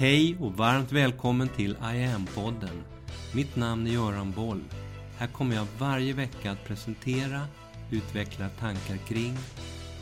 Hej 0.00 0.36
och 0.40 0.52
varmt 0.52 0.92
välkommen 0.92 1.48
till 1.48 1.70
I 1.70 2.04
am-podden. 2.04 2.82
Mitt 3.34 3.56
namn 3.56 3.86
är 3.86 3.90
Göran 3.90 4.32
Boll. 4.32 4.64
Här 5.16 5.26
kommer 5.26 5.56
jag 5.56 5.66
varje 5.78 6.12
vecka 6.12 6.50
att 6.50 6.64
presentera, 6.64 7.46
utveckla 7.90 8.48
tankar 8.48 8.96
kring 8.96 9.36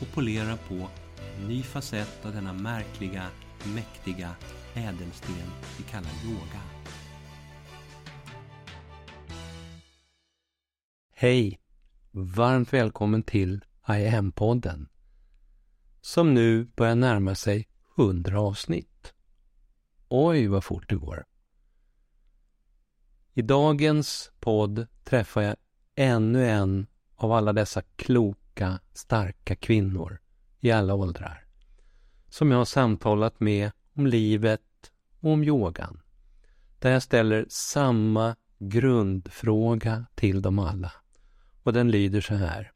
och 0.01 0.13
polera 0.13 0.57
på 0.57 0.89
en 1.37 1.47
ny 1.47 1.63
facett 1.63 2.25
av 2.25 2.33
denna 2.33 2.53
märkliga, 2.53 3.27
mäktiga 3.75 4.35
ädelsten 4.73 5.35
vi 5.77 5.83
kallar 5.83 6.11
yoga. 6.25 6.61
Hej! 11.15 11.59
Varmt 12.11 12.73
välkommen 12.73 13.23
till 13.23 13.65
I 13.87 14.07
am-podden. 14.07 14.87
Som 16.01 16.33
nu 16.33 16.65
börjar 16.75 16.95
närma 16.95 17.35
sig 17.35 17.67
100 17.97 18.39
avsnitt. 18.39 18.88
Oj, 20.09 20.47
vad 20.47 20.63
fort 20.63 20.89
det 20.89 20.95
går. 20.95 21.25
I 23.33 23.41
dagens 23.41 24.31
podd 24.39 24.87
träffar 25.03 25.41
jag 25.41 25.55
ännu 25.95 26.49
en 26.49 26.87
av 27.15 27.31
alla 27.31 27.53
dessa 27.53 27.81
kloka, 27.81 28.79
starka 28.93 29.55
kvinnor 29.55 30.19
i 30.59 30.71
alla 30.71 30.93
åldrar 30.93 31.49
som 32.29 32.51
jag 32.51 32.57
har 32.57 32.65
samtalat 32.65 33.39
med 33.39 33.71
om 33.95 34.07
livet 34.07 34.61
och 35.19 35.31
om 35.31 35.43
yogan. 35.43 36.01
Där 36.79 36.91
jag 36.91 37.03
ställer 37.03 37.45
samma 37.49 38.35
grundfråga 38.59 40.05
till 40.15 40.41
dem 40.41 40.59
alla. 40.59 40.91
Och 41.63 41.73
den 41.73 41.91
lyder 41.91 42.21
så 42.21 42.35
här. 42.35 42.71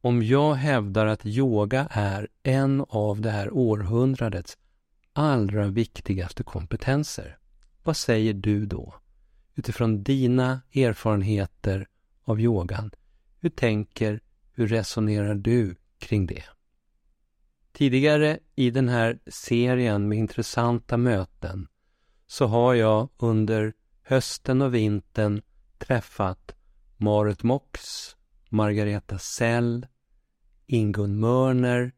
Om 0.00 0.22
jag 0.22 0.54
hävdar 0.54 1.06
att 1.06 1.26
yoga 1.26 1.88
är 1.90 2.28
en 2.42 2.84
av 2.88 3.20
det 3.20 3.30
här 3.30 3.50
århundradets 3.52 4.58
allra 5.12 5.66
viktigaste 5.66 6.42
kompetenser, 6.42 7.38
vad 7.82 7.96
säger 7.96 8.34
du 8.34 8.66
då? 8.66 8.94
Utifrån 9.54 10.02
dina 10.02 10.60
erfarenheter 10.74 11.88
av 12.24 12.40
yogan, 12.40 12.90
hur 13.38 13.50
tänker, 13.50 14.20
hur 14.52 14.66
resonerar 14.66 15.34
du 15.34 15.76
kring 15.98 16.26
det? 16.26 16.44
Tidigare 17.72 18.38
i 18.54 18.70
den 18.70 18.88
här 18.88 19.18
serien 19.26 20.08
med 20.08 20.18
intressanta 20.18 20.96
möten 20.96 21.68
så 22.26 22.46
har 22.46 22.74
jag 22.74 23.08
under 23.16 23.72
hösten 24.02 24.62
och 24.62 24.74
vintern 24.74 25.42
träffat 25.78 26.54
Marit 26.96 27.42
Mox, 27.42 27.80
Margareta 28.48 29.18
Sell, 29.18 29.86
Ingun 30.66 31.20
Mörner, 31.20 31.92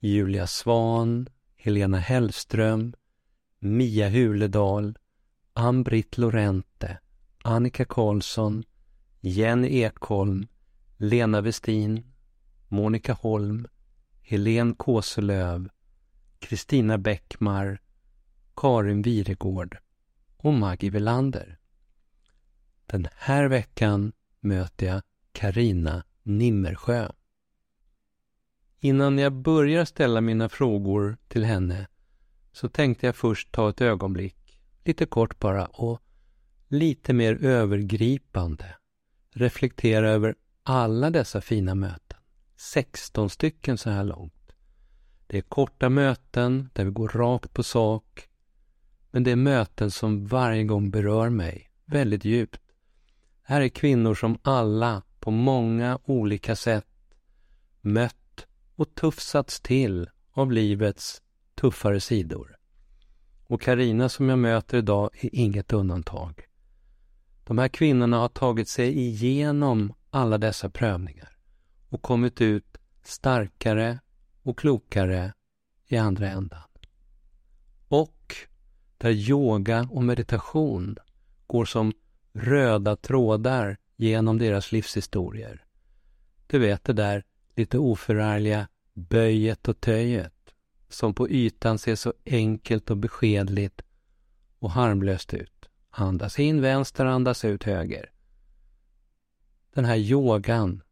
Julia 0.00 0.46
Svan, 0.46 1.28
Helena 1.64 1.98
Hellström, 1.98 2.94
Mia 3.58 4.08
Huledal, 4.08 4.98
Ann-Britt 5.52 6.18
Lorente, 6.18 6.98
Annika 7.44 7.84
Karlsson, 7.84 8.64
Jenny 9.20 9.82
Ekholm, 9.82 10.46
Lena 10.96 11.40
Westin, 11.40 12.12
Monica 12.68 13.12
Holm, 13.12 13.66
Helen 14.22 14.74
Kåselöv, 14.74 15.68
Kristina 16.38 16.98
Bäckmar, 16.98 17.80
Karin 18.56 19.02
Viregård 19.02 19.78
och 20.36 20.52
Maggie 20.52 20.90
Velander. 20.90 21.58
Den 22.86 23.08
här 23.16 23.48
veckan 23.48 24.12
möter 24.40 24.86
jag 24.86 25.02
Karina 25.32 26.04
Nimmersjö. 26.22 27.08
Innan 28.84 29.18
jag 29.18 29.32
börjar 29.32 29.84
ställa 29.84 30.20
mina 30.20 30.48
frågor 30.48 31.16
till 31.28 31.44
henne 31.44 31.86
så 32.52 32.68
tänkte 32.68 33.06
jag 33.06 33.16
först 33.16 33.52
ta 33.52 33.70
ett 33.70 33.80
ögonblick, 33.80 34.60
lite 34.84 35.06
kort 35.06 35.38
bara, 35.38 35.66
och 35.66 36.00
lite 36.68 37.12
mer 37.12 37.44
övergripande 37.44 38.76
reflektera 39.30 40.10
över 40.10 40.34
alla 40.62 41.10
dessa 41.10 41.40
fina 41.40 41.74
möten. 41.74 42.18
16 42.56 43.30
stycken 43.30 43.78
så 43.78 43.90
här 43.90 44.04
långt. 44.04 44.52
Det 45.26 45.38
är 45.38 45.42
korta 45.42 45.88
möten 45.88 46.70
där 46.72 46.84
vi 46.84 46.90
går 46.90 47.08
rakt 47.08 47.52
på 47.52 47.62
sak, 47.62 48.28
men 49.10 49.24
det 49.24 49.30
är 49.30 49.36
möten 49.36 49.90
som 49.90 50.26
varje 50.26 50.64
gång 50.64 50.90
berör 50.90 51.28
mig 51.28 51.70
väldigt 51.84 52.24
djupt. 52.24 52.62
Här 53.42 53.60
är 53.60 53.68
kvinnor 53.68 54.14
som 54.14 54.38
alla 54.42 55.02
på 55.20 55.30
många 55.30 55.98
olika 56.04 56.56
sätt 56.56 56.86
mött 57.80 58.16
och 58.76 58.94
tuffsats 58.94 59.60
till 59.60 60.10
av 60.32 60.52
livets 60.52 61.22
tuffare 61.54 62.00
sidor. 62.00 62.56
Och 63.44 63.60
Karina 63.60 64.08
som 64.08 64.28
jag 64.28 64.38
möter 64.38 64.78
idag 64.78 65.10
är 65.12 65.30
inget 65.32 65.72
undantag. 65.72 66.48
De 67.44 67.58
här 67.58 67.68
kvinnorna 67.68 68.18
har 68.18 68.28
tagit 68.28 68.68
sig 68.68 68.98
igenom 68.98 69.94
alla 70.10 70.38
dessa 70.38 70.70
prövningar 70.70 71.38
och 71.88 72.02
kommit 72.02 72.40
ut 72.40 72.78
starkare 73.02 73.98
och 74.42 74.58
klokare 74.58 75.32
i 75.86 75.96
andra 75.96 76.28
ändan. 76.28 76.68
Och 77.88 78.36
där 78.98 79.10
yoga 79.10 79.88
och 79.90 80.02
meditation 80.02 80.96
går 81.46 81.64
som 81.64 81.92
röda 82.32 82.96
trådar 82.96 83.76
genom 83.96 84.38
deras 84.38 84.72
livshistorier. 84.72 85.64
Du 86.46 86.58
vet 86.58 86.84
det 86.84 86.92
där 86.92 87.24
lite 87.56 87.78
oförargliga 87.78 88.68
böjet 88.92 89.68
och 89.68 89.80
töjet 89.80 90.54
som 90.88 91.14
på 91.14 91.28
ytan 91.28 91.78
ser 91.78 91.94
så 91.94 92.12
enkelt 92.26 92.90
och 92.90 92.96
beskedligt 92.96 93.82
och 94.58 94.70
harmlöst 94.70 95.34
ut. 95.34 95.68
Andas 95.90 96.38
in 96.38 96.60
vänster, 96.60 97.04
andas 97.04 97.44
ut 97.44 97.64
höger. 97.64 98.10
Den 99.74 99.84
här 99.84 99.96
yogan 99.96 100.82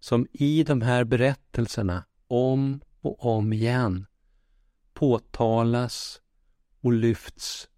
som 0.00 0.26
i 0.32 0.64
de 0.64 0.82
här 0.82 1.04
berättelserna 1.04 2.04
om 2.28 2.80
och 3.00 3.24
om 3.36 3.52
igen 3.52 4.06
påtalas 4.94 6.20
och 6.80 6.92
lyfts 6.92 7.68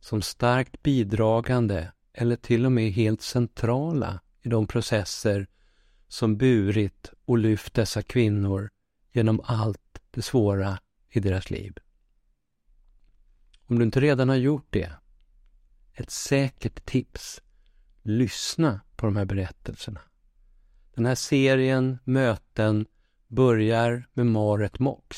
som 0.00 0.22
starkt 0.22 0.82
bidragande 0.82 1.92
eller 2.12 2.36
till 2.36 2.66
och 2.66 2.72
med 2.72 2.92
helt 2.92 3.22
centrala 3.22 4.20
i 4.42 4.48
de 4.48 4.66
processer 4.66 5.46
som 6.14 6.36
burit 6.36 7.10
och 7.24 7.38
lyft 7.38 7.74
dessa 7.74 8.02
kvinnor 8.02 8.70
genom 9.12 9.40
allt 9.44 10.00
det 10.10 10.22
svåra 10.22 10.78
i 11.10 11.20
deras 11.20 11.50
liv. 11.50 11.74
Om 13.66 13.78
du 13.78 13.84
inte 13.84 14.00
redan 14.00 14.28
har 14.28 14.36
gjort 14.36 14.66
det, 14.70 14.92
ett 15.92 16.10
säkert 16.10 16.86
tips. 16.86 17.40
Lyssna 18.02 18.80
på 18.96 19.06
de 19.06 19.16
här 19.16 19.24
berättelserna. 19.24 20.00
Den 20.94 21.06
här 21.06 21.14
serien 21.14 21.98
möten 22.04 22.86
börjar 23.28 24.08
med 24.12 24.26
Maret 24.26 24.78
Mox 24.78 25.16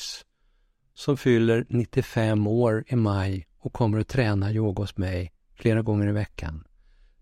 som 0.93 1.17
fyller 1.17 1.65
95 1.69 2.47
år 2.47 2.83
i 2.87 2.95
maj 2.95 3.47
och 3.57 3.73
kommer 3.73 3.99
att 3.99 4.07
träna 4.07 4.51
yoga 4.51 4.83
hos 4.83 4.97
mig 4.97 5.33
flera 5.55 5.81
gånger 5.81 6.07
i 6.07 6.11
veckan. 6.11 6.67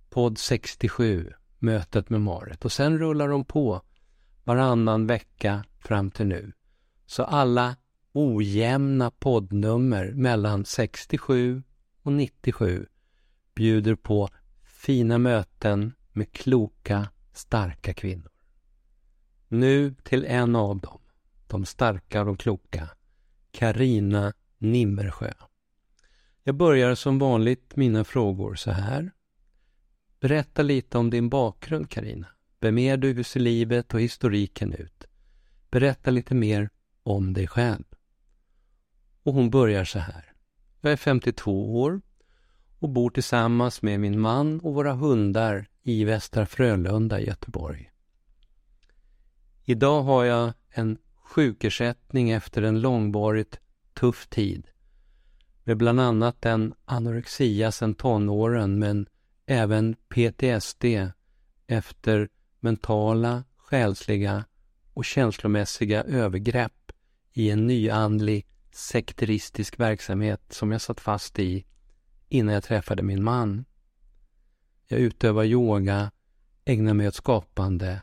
Podd 0.09 0.37
67, 0.37 1.33
mötet 1.65 2.09
med 2.09 2.21
Marit 2.21 2.65
Och 2.65 2.71
sen 2.71 2.99
rullar 2.99 3.27
de 3.27 3.45
på 3.45 3.81
varannan 4.43 5.07
vecka 5.07 5.63
fram 5.79 6.11
till 6.11 6.27
nu. 6.27 6.51
Så 7.05 7.23
alla 7.23 7.75
ojämna 8.13 9.11
poddnummer 9.11 10.11
mellan 10.11 10.65
67 10.65 11.63
och 12.01 12.11
97 12.11 12.85
bjuder 13.55 13.95
på 13.95 14.29
fina 14.63 15.17
möten 15.17 15.93
med 16.11 16.31
kloka, 16.31 17.09
starka 17.33 17.93
kvinnor. 17.93 18.31
Nu 19.47 19.95
till 20.03 20.25
en 20.25 20.55
av 20.55 20.79
dem, 20.79 21.01
de 21.47 21.65
starka 21.65 22.21
och 22.21 22.39
kloka, 22.39 22.89
Karina 23.51 24.33
Nimmersjö. 24.57 25.33
Jag 26.43 26.55
börjar 26.55 26.95
som 26.95 27.19
vanligt 27.19 27.75
mina 27.75 28.03
frågor 28.03 28.55
så 28.55 28.71
här. 28.71 29.11
Berätta 30.25 30.63
lite 30.63 30.97
om 30.97 31.09
din 31.09 31.29
bakgrund, 31.29 31.89
Karina. 31.89 32.27
Vem 32.59 32.77
är 32.77 32.97
du? 32.97 33.13
Hur 33.13 33.23
ser 33.23 33.39
livet 33.39 33.93
och 33.93 34.01
historiken 34.01 34.73
ut? 34.73 35.03
Berätta 35.71 36.11
lite 36.11 36.35
mer 36.35 36.69
om 37.03 37.33
dig 37.33 37.47
själv. 37.47 37.83
Och 39.23 39.33
hon 39.33 39.49
börjar 39.49 39.85
så 39.85 39.99
här. 39.99 40.33
Jag 40.81 40.91
är 40.91 40.97
52 40.97 41.81
år 41.81 42.01
och 42.79 42.89
bor 42.89 43.09
tillsammans 43.09 43.81
med 43.81 43.99
min 43.99 44.19
man 44.19 44.59
och 44.59 44.73
våra 44.73 44.93
hundar 44.93 45.67
i 45.83 46.03
Västra 46.03 46.45
Frölunda 46.45 47.19
i 47.19 47.27
Göteborg. 47.27 47.91
Idag 49.63 50.03
har 50.03 50.23
jag 50.23 50.53
en 50.69 50.97
sjukersättning 51.23 52.29
efter 52.31 52.61
en 52.61 52.81
långvarigt 52.81 53.59
tuff 53.93 54.27
tid 54.27 54.67
med 55.63 55.77
bland 55.77 55.99
annat 55.99 56.45
en 56.45 56.73
anorexia 56.85 57.71
sedan 57.71 57.93
tonåren 57.93 58.79
men 58.79 59.07
även 59.45 59.95
PTSD 60.09 60.85
efter 61.67 62.29
mentala, 62.59 63.43
själsliga 63.57 64.45
och 64.93 65.05
känslomässiga 65.05 66.03
övergrepp 66.03 66.91
i 67.33 67.49
en 67.49 67.67
nyandlig 67.67 68.47
sekteristisk 68.71 69.79
verksamhet 69.79 70.41
som 70.49 70.71
jag 70.71 70.81
satt 70.81 70.99
fast 70.99 71.39
i 71.39 71.65
innan 72.29 72.53
jag 72.53 72.63
träffade 72.63 73.03
min 73.03 73.23
man. 73.23 73.65
Jag 74.87 74.99
utövar 74.99 75.43
yoga, 75.43 76.11
ägnar 76.65 76.93
mig 76.93 77.07
åt 77.07 77.15
skapande 77.15 78.01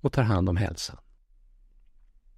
och 0.00 0.12
tar 0.12 0.22
hand 0.22 0.48
om 0.48 0.56
hälsan. 0.56 0.98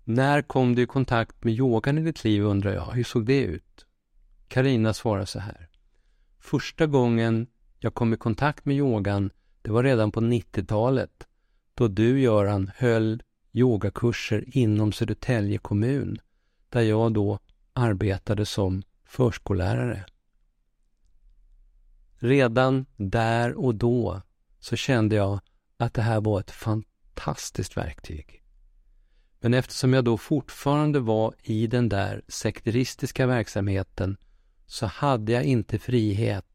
När 0.04 0.42
kom 0.42 0.74
du 0.74 0.82
i 0.82 0.86
kontakt 0.86 1.44
med 1.44 1.54
yogan 1.54 1.98
i 1.98 2.02
ditt 2.02 2.24
liv 2.24 2.42
undrar 2.42 2.74
jag. 2.74 2.92
Hur 2.92 3.04
såg 3.04 3.26
det 3.26 3.42
ut? 3.42 3.86
Karina 4.48 4.94
svarar 4.94 5.24
så 5.24 5.38
här. 5.38 5.68
Första 6.38 6.86
gången 6.86 7.46
jag 7.82 7.94
kom 7.94 8.14
i 8.14 8.16
kontakt 8.16 8.64
med 8.64 8.76
yogan, 8.76 9.30
det 9.62 9.70
var 9.70 9.82
redan 9.82 10.12
på 10.12 10.20
90-talet 10.20 11.26
då 11.74 11.88
du, 11.88 12.20
Göran, 12.20 12.70
höll 12.76 13.22
yogakurser 13.52 14.44
inom 14.56 14.92
Södertälje 14.92 15.58
kommun 15.58 16.20
där 16.68 16.80
jag 16.80 17.12
då 17.12 17.38
arbetade 17.72 18.46
som 18.46 18.82
förskollärare. 19.04 20.04
Redan 22.18 22.86
där 22.96 23.54
och 23.54 23.74
då 23.74 24.22
så 24.58 24.76
kände 24.76 25.16
jag 25.16 25.40
att 25.76 25.94
det 25.94 26.02
här 26.02 26.20
var 26.20 26.40
ett 26.40 26.50
fantastiskt 26.50 27.76
verktyg. 27.76 28.42
Men 29.40 29.54
eftersom 29.54 29.92
jag 29.92 30.04
då 30.04 30.18
fortfarande 30.18 31.00
var 31.00 31.34
i 31.42 31.66
den 31.66 31.88
där 31.88 32.22
sekteristiska 32.28 33.26
verksamheten 33.26 34.16
så 34.66 34.86
hade 34.86 35.32
jag 35.32 35.44
inte 35.44 35.78
frihet 35.78 36.49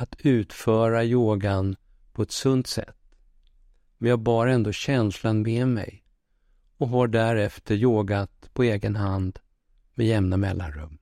att 0.00 0.16
utföra 0.18 1.04
yogan 1.04 1.76
på 2.12 2.22
ett 2.22 2.32
sunt 2.32 2.66
sätt. 2.66 2.96
Men 3.98 4.10
jag 4.10 4.20
bar 4.20 4.46
ändå 4.46 4.72
känslan 4.72 5.42
med 5.42 5.68
mig 5.68 6.04
och 6.76 6.88
har 6.88 7.08
därefter 7.08 7.74
yogat 7.74 8.50
på 8.52 8.62
egen 8.62 8.96
hand 8.96 9.38
med 9.94 10.06
jämna 10.06 10.36
mellanrum. 10.36 10.98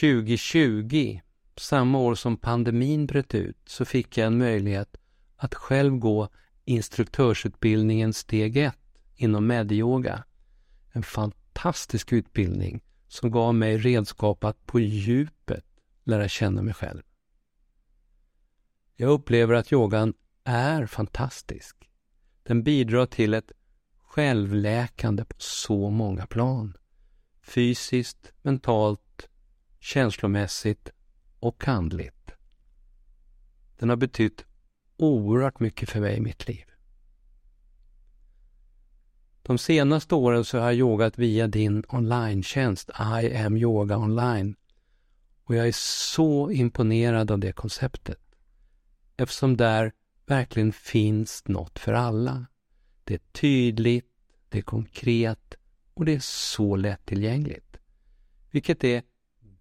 2020, 0.00 1.20
samma 1.56 1.98
år 1.98 2.14
som 2.14 2.36
pandemin 2.36 3.06
bröt 3.06 3.34
ut, 3.34 3.58
så 3.66 3.84
fick 3.84 4.18
jag 4.18 4.26
en 4.26 4.38
möjlighet 4.38 4.96
att 5.36 5.54
själv 5.54 5.96
gå 5.98 6.28
instruktörsutbildningen 6.64 8.12
steg 8.12 8.56
1 8.56 8.74
inom 9.16 9.46
medyoga. 9.46 10.24
En 10.92 11.02
fantastisk 11.02 12.12
utbildning 12.12 12.82
som 13.08 13.30
gav 13.30 13.54
mig 13.54 13.78
redskap 13.78 14.44
att 14.44 14.66
på 14.66 14.80
djupet 14.80 15.64
lära 16.04 16.28
känna 16.28 16.62
mig 16.62 16.74
själv. 16.74 17.02
Jag 18.96 19.10
upplever 19.10 19.54
att 19.54 19.72
yogan 19.72 20.14
är 20.44 20.86
fantastisk. 20.86 21.90
Den 22.42 22.62
bidrar 22.62 23.06
till 23.06 23.34
ett 23.34 23.52
självläkande 23.98 25.24
på 25.24 25.34
så 25.38 25.90
många 25.90 26.26
plan. 26.26 26.76
Fysiskt, 27.42 28.32
mentalt, 28.42 29.28
känslomässigt 29.80 30.90
och 31.40 31.68
andligt. 31.68 32.30
Den 33.78 33.88
har 33.88 33.96
betytt 33.96 34.44
oerhört 34.96 35.60
mycket 35.60 35.90
för 35.90 36.00
mig 36.00 36.16
i 36.16 36.20
mitt 36.20 36.48
liv. 36.48 36.64
De 39.42 39.58
senaste 39.58 40.14
åren 40.14 40.44
så 40.44 40.58
har 40.58 40.64
jag 40.64 40.74
yogat 40.74 41.18
via 41.18 41.46
din 41.46 41.84
online 41.88 42.44
I 43.22 43.36
am 43.36 43.56
yoga 43.56 43.96
online. 43.98 44.56
Och 45.44 45.54
jag 45.54 45.68
är 45.68 45.72
så 45.72 46.50
imponerad 46.50 47.30
av 47.30 47.38
det 47.38 47.52
konceptet. 47.52 48.20
Eftersom 49.16 49.56
där 49.56 49.92
verkligen 50.26 50.72
finns 50.72 51.48
något 51.48 51.78
för 51.78 51.92
alla. 51.92 52.46
Det 53.04 53.14
är 53.14 53.20
tydligt, 53.32 54.10
det 54.48 54.58
är 54.58 54.62
konkret 54.62 55.54
och 55.94 56.04
det 56.04 56.14
är 56.14 56.20
så 56.20 56.76
lättillgängligt. 56.76 57.76
Vilket 58.50 58.84
är 58.84 59.02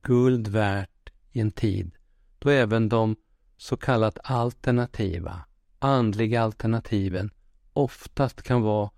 guld 0.01 0.47
värt 0.47 1.09
i 1.31 1.39
en 1.39 1.51
tid 1.51 1.91
då 2.39 2.49
även 2.49 2.89
de 2.89 3.15
så 3.57 3.77
kallat 3.77 4.17
alternativa, 4.23 5.45
andliga 5.79 6.41
alternativen 6.41 7.29
oftast 7.73 8.41
kan 8.41 8.61
vara 8.61 8.89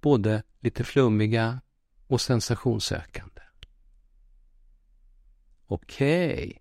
både 0.00 0.42
lite 0.60 0.84
flummiga 0.84 1.60
och 2.06 2.20
sensationssökande. 2.20 3.31
Okej, 5.72 6.32
okay. 6.32 6.58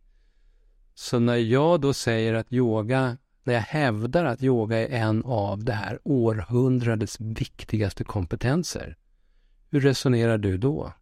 så 0.94 1.20
när 1.20 1.36
jag 1.36 1.82
då 1.82 1.94
säger 1.94 2.34
att 2.34 2.54
yoga, 2.54 3.18
när 3.44 3.54
jag 3.54 3.62
hävdar 3.62 4.26
att 4.26 4.44
yoga 4.44 4.78
är 4.78 5.02
en 5.02 5.24
av 5.24 5.64
det 5.64 5.74
här 5.74 6.00
århundradets 6.04 7.20
viktigaste 7.20 8.04
kompetenser, 8.04 8.98
hur 9.70 9.82
resonerar 9.82 10.38
du 10.38 10.58
då? 10.58 10.94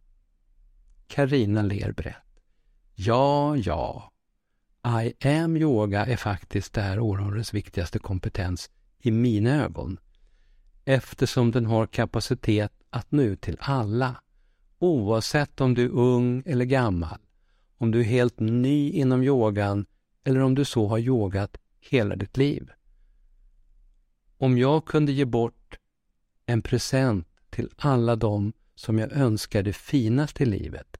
Karina 1.06 1.62
ler 1.62 1.92
brett. 1.92 2.42
Ja, 2.94 3.56
ja. 3.56 4.12
I 5.02 5.28
am 5.28 5.56
yoga 5.56 6.06
är 6.06 6.16
faktiskt 6.16 6.72
det 6.72 6.82
här 6.82 6.98
århundradets 7.00 7.54
viktigaste 7.54 7.98
kompetens 7.98 8.70
i 8.98 9.10
mina 9.10 9.64
ögon 9.64 9.98
eftersom 10.84 11.50
den 11.50 11.66
har 11.66 11.86
kapacitet 11.86 12.72
att 12.90 13.12
nå 13.12 13.22
ut 13.22 13.40
till 13.40 13.56
alla, 13.60 14.22
oavsett 14.78 15.60
om 15.60 15.74
du 15.74 15.84
är 15.84 15.90
ung 15.90 16.42
eller 16.46 16.64
gammal, 16.64 17.18
om 17.80 17.90
du 17.90 18.00
är 18.00 18.04
helt 18.04 18.40
ny 18.40 18.90
inom 18.90 19.22
yogan 19.22 19.86
eller 20.24 20.40
om 20.40 20.54
du 20.54 20.64
så 20.64 20.86
har 20.86 20.98
yogat 20.98 21.56
hela 21.80 22.16
ditt 22.16 22.36
liv. 22.36 22.70
Om 24.38 24.58
jag 24.58 24.84
kunde 24.84 25.12
ge 25.12 25.24
bort 25.24 25.78
en 26.46 26.62
present 26.62 27.28
till 27.50 27.70
alla 27.76 28.16
dem 28.16 28.52
som 28.74 28.98
jag 28.98 29.12
önskar 29.12 29.62
det 29.62 29.72
finaste 29.72 30.42
i 30.42 30.46
livet, 30.46 30.96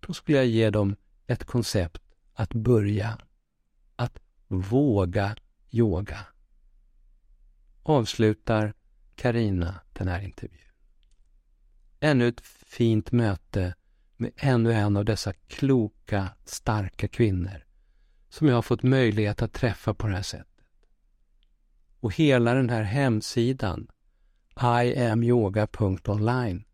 då 0.00 0.12
skulle 0.12 0.38
jag 0.38 0.46
ge 0.46 0.70
dem 0.70 0.96
ett 1.26 1.44
koncept 1.44 2.02
att 2.34 2.54
börja, 2.54 3.18
att 3.96 4.18
våga 4.48 5.36
yoga. 5.70 6.26
Avslutar 7.82 8.74
Karina 9.14 9.80
den 9.92 10.08
här 10.08 10.20
intervjun. 10.20 10.72
Ännu 12.00 12.28
ett 12.28 12.40
fint 12.40 13.12
möte 13.12 13.74
med 14.20 14.32
ännu 14.36 14.72
en 14.72 14.96
av 14.96 15.04
dessa 15.04 15.32
kloka, 15.32 16.28
starka 16.44 17.08
kvinnor 17.08 17.64
som 18.28 18.48
jag 18.48 18.54
har 18.54 18.62
fått 18.62 18.82
möjlighet 18.82 19.42
att 19.42 19.52
träffa 19.52 19.94
på 19.94 20.06
det 20.06 20.14
här 20.14 20.22
sättet. 20.22 20.64
Och 22.00 22.14
hela 22.14 22.54
den 22.54 22.70
här 22.70 22.82
hemsidan, 22.82 23.88
iamyoga.online, 24.60 26.64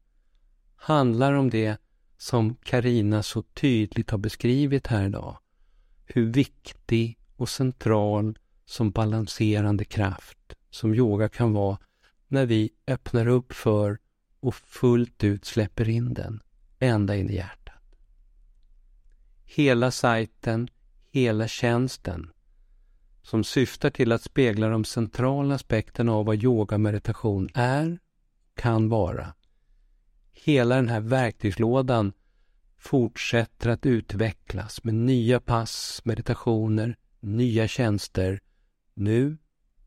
handlar 0.77 1.33
om 1.33 1.51
det 1.51 1.81
som 2.17 2.57
Karina 2.57 3.23
så 3.23 3.43
tydligt 3.43 4.11
har 4.11 4.19
beskrivit 4.19 4.87
här 4.87 5.07
idag. 5.07 5.39
Hur 6.07 6.33
viktig 6.33 7.19
och 7.37 7.49
central 7.49 8.39
som 8.65 8.91
balanserande 8.91 9.85
kraft 9.85 10.55
som 10.71 10.95
yoga 10.95 11.29
kan 11.29 11.53
vara 11.53 11.79
när 12.29 12.47
vi 12.47 12.71
öppnar 12.87 13.27
upp 13.27 13.53
för 13.53 13.99
och 14.41 14.55
fullt 14.55 15.25
ut 15.25 15.45
släpper 15.45 15.89
in 15.89 16.15
den 16.15 16.41
ända 16.85 17.17
in 17.17 17.31
i 17.31 17.35
hjärtat. 17.35 17.83
Hela 19.45 19.91
sajten, 19.91 20.69
hela 21.11 21.49
tjänsten 21.49 22.31
som 23.23 23.45
syftar 23.45 23.91
till 23.91 24.13
att 24.13 24.23
spegla 24.23 24.69
de 24.69 24.85
centrala 24.85 25.55
aspekterna 25.55 26.13
av 26.13 26.27
vad 26.27 26.43
yoga 26.43 26.79
meditation 26.79 27.49
är 27.55 27.99
kan 28.55 28.89
vara. 28.89 29.35
Hela 30.33 30.77
den 30.77 30.89
här 30.89 31.01
verktygslådan 31.01 32.13
fortsätter 32.77 33.71
att 33.71 33.87
utvecklas 33.87 34.85
med 34.85 34.95
nya 34.95 35.41
pass, 35.41 36.01
meditationer, 36.05 36.97
nya 37.21 37.69
tjänster 37.69 38.41
nu 38.95 39.37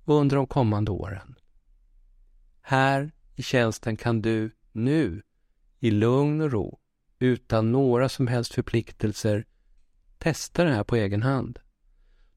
och 0.03 0.15
under 0.15 0.35
de 0.35 0.47
kommande 0.47 0.91
åren. 0.91 1.35
Här 2.61 3.11
i 3.35 3.43
tjänsten 3.43 3.97
kan 3.97 4.21
du 4.21 4.51
nu, 4.71 5.21
i 5.79 5.91
lugn 5.91 6.41
och 6.41 6.51
ro, 6.51 6.79
utan 7.19 7.71
några 7.71 8.09
som 8.09 8.27
helst 8.27 8.53
förpliktelser, 8.53 9.45
testa 10.17 10.63
det 10.63 10.73
här 10.73 10.83
på 10.83 10.95
egen 10.95 11.23
hand. 11.23 11.59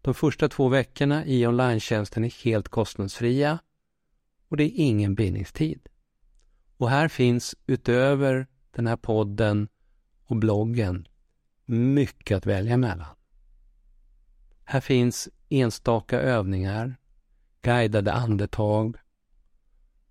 De 0.03 0.15
första 0.15 0.49
två 0.49 0.69
veckorna 0.69 1.27
i 1.27 1.47
online 1.47 1.77
är 1.77 2.45
helt 2.45 2.69
kostnadsfria 2.69 3.59
och 4.49 4.57
det 4.57 4.65
är 4.65 4.73
ingen 4.75 5.15
bindningstid. 5.15 5.89
Och 6.77 6.91
här 6.91 7.09
finns 7.09 7.55
utöver 7.67 8.47
den 8.71 8.87
här 8.87 8.97
podden 8.97 9.69
och 10.25 10.37
bloggen 10.37 11.09
mycket 11.65 12.37
att 12.37 12.47
välja 12.47 12.77
mellan. 12.77 13.17
Här 14.65 14.81
finns 14.81 15.29
enstaka 15.49 16.21
övningar, 16.21 16.97
guidade 17.63 18.13
andetag, 18.13 18.97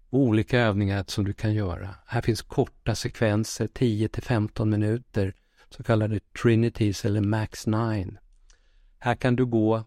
olika 0.10 0.60
övningar 0.60 1.06
som 1.08 1.24
du 1.24 1.34
kan 1.34 1.54
göra. 1.54 1.96
Här 2.06 2.22
finns 2.22 2.42
korta 2.42 2.96
sekvenser, 2.96 3.68
10 3.68 4.10
till 4.10 4.24
15 4.24 4.70
minuter, 4.70 5.34
så 5.70 5.84
kallade 5.84 6.20
Trinities 6.20 7.06
eller 7.06 7.22
Max 7.22 7.68
9. 7.68 8.08
Här 9.00 9.16
kan 9.16 9.36
du 9.36 9.46
gå 9.46 9.84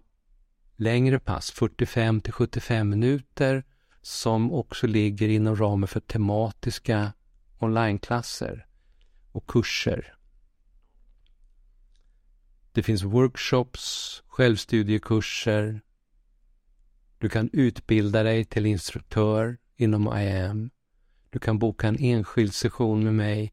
längre 0.76 1.18
pass, 1.18 1.50
45 1.50 2.20
till 2.20 2.32
75 2.32 2.88
minuter, 2.88 3.64
som 4.02 4.52
också 4.52 4.86
ligger 4.86 5.28
inom 5.28 5.56
ramen 5.56 5.88
för 5.88 6.00
tematiska 6.00 7.12
onlineklasser. 7.58 8.66
och 9.32 9.46
kurser. 9.46 10.14
Det 12.72 12.82
finns 12.82 13.02
workshops, 13.02 14.22
självstudiekurser. 14.26 15.80
Du 17.18 17.28
kan 17.28 17.50
utbilda 17.52 18.22
dig 18.22 18.44
till 18.44 18.66
instruktör 18.66 19.56
inom 19.76 20.18
IAM. 20.18 20.70
Du 21.30 21.38
kan 21.38 21.58
boka 21.58 21.88
en 21.88 21.98
enskild 21.98 22.54
session 22.54 23.04
med 23.04 23.14
mig 23.14 23.52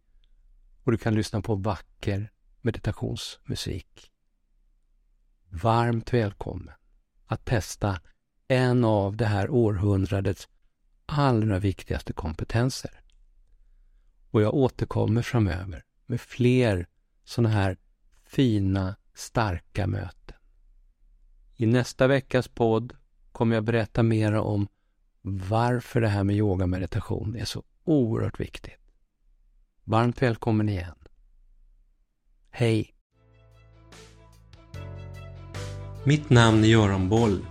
och 0.83 0.91
du 0.91 0.97
kan 0.97 1.15
lyssna 1.15 1.41
på 1.41 1.55
vacker 1.55 2.31
meditationsmusik. 2.61 4.11
Varmt 5.49 6.13
välkommen 6.13 6.73
att 7.25 7.45
testa 7.45 7.99
en 8.47 8.83
av 8.83 9.17
det 9.17 9.25
här 9.25 9.49
århundradets 9.49 10.47
allra 11.05 11.59
viktigaste 11.59 12.13
kompetenser. 12.13 13.01
Och 14.31 14.41
jag 14.41 14.53
återkommer 14.53 15.21
framöver 15.21 15.83
med 16.05 16.21
fler 16.21 16.87
sådana 17.23 17.49
här 17.49 17.77
fina, 18.25 18.95
starka 19.13 19.87
möten. 19.87 20.35
I 21.55 21.65
nästa 21.65 22.07
veckas 22.07 22.47
podd 22.47 22.93
kommer 23.31 23.55
jag 23.55 23.63
berätta 23.63 24.03
mer 24.03 24.33
om 24.33 24.67
varför 25.21 26.01
det 26.01 26.07
här 26.07 26.23
med 26.23 26.35
yoga 26.35 26.67
meditation 26.67 27.35
är 27.35 27.45
så 27.45 27.63
oerhört 27.83 28.39
viktigt. 28.39 28.73
Varmt 29.83 30.21
välkommen 30.21 30.69
igen. 30.69 30.95
Hej! 32.51 32.93
Mitt 36.03 36.29
namn 36.29 36.63
är 36.63 36.67
Göran 36.67 37.09
Boll. 37.09 37.45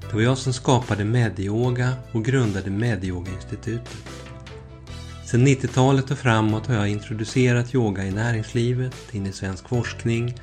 Det 0.00 0.14
var 0.14 0.22
jag 0.22 0.38
som 0.38 0.52
skapade 0.52 1.04
Medyoga 1.04 1.92
och 2.12 2.24
grundade 2.24 2.70
Medyoga-institutet. 2.70 3.96
Sedan 5.26 5.46
90-talet 5.46 6.10
och 6.10 6.18
framåt 6.18 6.66
har 6.66 6.74
jag 6.74 6.88
introducerat 6.88 7.74
yoga 7.74 8.04
i 8.04 8.10
näringslivet, 8.10 9.14
in 9.14 9.26
i 9.26 9.32
svensk 9.32 9.68
forskning 9.68 10.34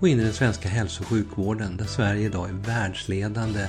och 0.00 0.08
in 0.08 0.20
i 0.20 0.24
den 0.24 0.32
svenska 0.32 0.68
hälso 0.68 1.02
och 1.02 1.08
sjukvården 1.08 1.76
där 1.76 1.84
Sverige 1.84 2.26
idag 2.26 2.48
är 2.48 2.52
världsledande 2.52 3.68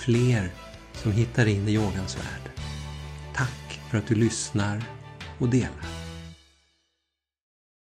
fler 0.00 0.50
som 0.92 1.12
hittar 1.12 1.46
in 1.46 1.68
i 1.68 1.72
yogans 1.72 2.16
värld. 2.16 2.50
Tack 3.34 3.80
för 3.90 3.98
att 3.98 4.06
du 4.06 4.14
lyssnar 4.14 4.82
och 5.38 5.48
delar. 5.48 5.99